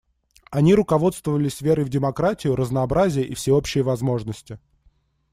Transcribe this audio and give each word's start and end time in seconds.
Они 0.49 0.73
руководствовались 0.73 1.61
верой 1.61 1.85
в 1.85 1.89
демократию, 1.89 2.55
разнообразие 2.55 3.27
и 3.27 3.35
всеобщие 3.35 3.83
возможности. 3.83 4.57